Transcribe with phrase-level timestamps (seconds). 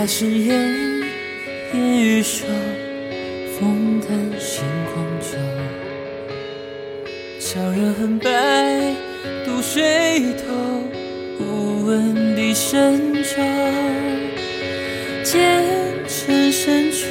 [0.00, 1.02] 海誓言，
[1.74, 2.46] 烟雨手，
[3.58, 4.08] 风淡
[4.40, 4.64] 星
[4.94, 5.36] 光旧。
[7.38, 8.94] 悄然痕白，
[9.44, 10.54] 渡水头，
[11.36, 13.42] 忽闻笛声骤。
[15.22, 15.62] 渐
[16.08, 17.04] 成深曲，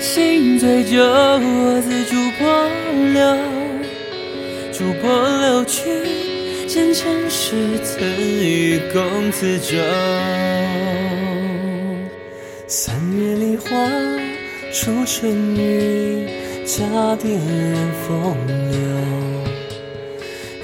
[0.00, 2.68] 心醉酒，我自逐波
[3.12, 3.38] 流，
[4.72, 5.84] 逐波流去，
[6.66, 8.04] 渐成诗曾
[8.42, 9.76] 与公子舟。
[12.76, 13.68] 三月梨花
[14.72, 16.26] 初春雨，
[16.66, 18.34] 家店人风
[18.68, 18.80] 流。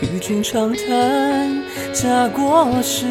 [0.02, 3.06] 与君长谈家国事，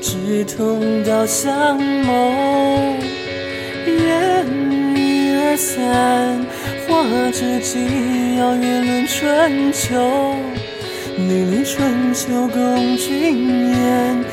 [0.00, 2.96] 志同道相谋。
[3.84, 4.46] 愿
[4.96, 6.46] 一二三，
[6.88, 10.34] 花枝纪要月论春秋。
[11.18, 14.23] 历历春秋共君言，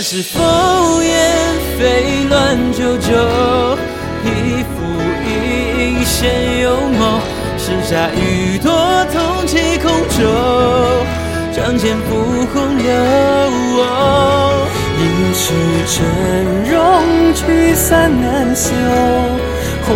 [0.00, 1.12] 夏时风烟
[1.78, 3.12] 飞乱九州，
[4.24, 4.28] 一
[4.62, 4.72] 复
[5.26, 5.28] 一
[5.78, 7.20] 影现幽眸。
[7.58, 8.72] 盛夏雨多
[9.12, 10.24] 同气空舟，
[11.54, 12.88] 仗剑赴洪流。
[14.96, 15.02] 一
[15.34, 15.52] 世
[15.86, 16.02] 峥
[16.64, 16.72] 嵘
[17.34, 18.72] 聚散难休，
[19.86, 19.88] 红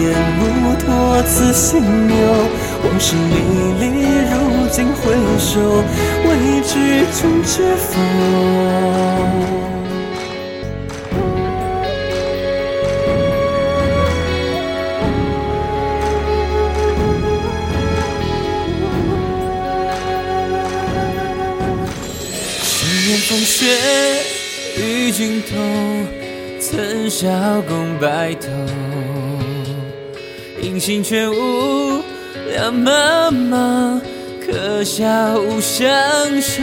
[0.00, 0.02] 颜
[0.40, 0.42] 不
[0.84, 2.16] 多此心留。
[2.82, 3.34] 往事历
[3.78, 3.84] 历，
[4.32, 4.34] 如
[5.34, 5.60] 回首，
[6.28, 7.98] 未知终知否？
[22.62, 23.66] 十年风雪
[24.76, 26.06] 与君同，
[26.60, 27.28] 曾笑
[27.62, 28.46] 共白头。
[30.62, 32.00] 音信全无
[32.52, 34.00] 两茫茫，
[34.84, 35.88] 下无相
[36.42, 36.62] 守。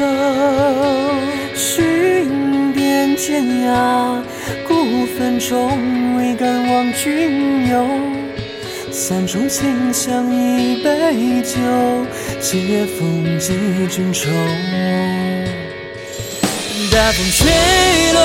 [1.55, 4.21] 寻遍天涯，
[4.67, 7.85] 孤坟中未敢望君游。
[8.91, 11.57] 三盅清香一杯酒，
[12.39, 13.53] 借风寄
[13.89, 14.29] 君愁。
[16.91, 17.49] 大风吹
[18.13, 18.21] 乱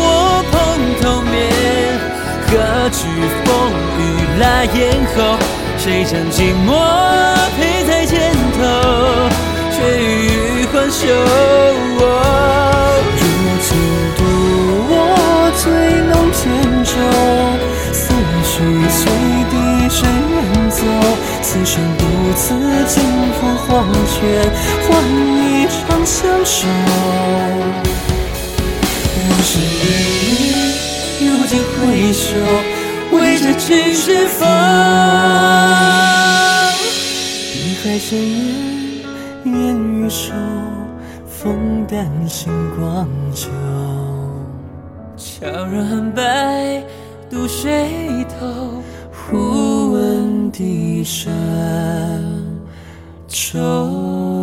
[0.00, 0.56] 我蓬
[1.00, 1.36] 头面，
[2.48, 2.50] 何
[2.90, 3.06] 惧
[3.44, 3.46] 风
[4.00, 4.00] 雨
[4.40, 4.76] 来咽
[5.14, 5.38] 喉？
[5.78, 6.68] 谁将寂寞
[7.56, 8.58] 陪在肩头，
[10.98, 11.06] 酒。
[13.14, 13.22] 如
[13.62, 13.70] 今
[14.16, 14.20] 独
[14.90, 14.92] 我
[15.56, 15.62] 醉
[16.10, 16.42] 弄扁
[16.84, 16.90] 舟，
[17.92, 17.96] 思
[18.42, 18.50] 绪
[18.90, 19.00] 随
[19.50, 19.54] 笛
[19.88, 19.96] 声
[20.34, 20.36] 远
[20.70, 20.80] 走。
[21.40, 22.00] 此生不
[22.34, 22.42] 辞
[22.88, 22.92] 尽
[23.34, 23.66] 付黄
[24.06, 24.18] 泉，
[24.88, 24.88] 换
[25.38, 26.56] 一场相守。
[29.30, 29.48] 往事
[29.82, 29.86] 历
[30.40, 31.80] 历，如今回
[32.12, 32.26] 首，
[33.16, 34.44] 为这君是否？
[37.52, 40.32] 碧海深烟，烟雨瘦，
[41.40, 43.48] 风淡星光旧。
[45.16, 46.82] 悄然寒白，
[47.30, 48.82] 渡水头。
[49.12, 51.32] 忽闻笛声
[53.28, 54.37] 愁。